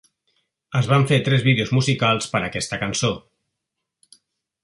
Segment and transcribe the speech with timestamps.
[0.79, 3.11] Es van fer tres vídeos musicals per a aquesta cançó.